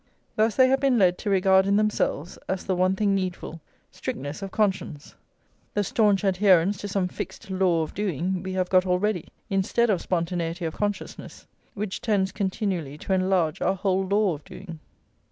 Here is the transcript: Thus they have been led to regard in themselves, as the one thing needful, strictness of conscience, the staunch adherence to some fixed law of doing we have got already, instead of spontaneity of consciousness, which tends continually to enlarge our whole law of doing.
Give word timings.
Thus 0.35 0.55
they 0.55 0.67
have 0.67 0.79
been 0.79 0.97
led 0.97 1.19
to 1.19 1.29
regard 1.29 1.67
in 1.67 1.75
themselves, 1.75 2.39
as 2.49 2.65
the 2.65 2.75
one 2.75 2.95
thing 2.95 3.13
needful, 3.13 3.61
strictness 3.91 4.41
of 4.41 4.49
conscience, 4.49 5.13
the 5.75 5.83
staunch 5.83 6.23
adherence 6.23 6.77
to 6.77 6.87
some 6.87 7.07
fixed 7.07 7.51
law 7.51 7.83
of 7.83 7.93
doing 7.93 8.41
we 8.41 8.53
have 8.53 8.67
got 8.67 8.87
already, 8.87 9.27
instead 9.51 9.91
of 9.91 10.01
spontaneity 10.01 10.65
of 10.65 10.73
consciousness, 10.73 11.45
which 11.75 12.01
tends 12.01 12.31
continually 12.31 12.97
to 12.97 13.13
enlarge 13.13 13.61
our 13.61 13.75
whole 13.75 14.03
law 14.03 14.33
of 14.33 14.43
doing. 14.43 14.79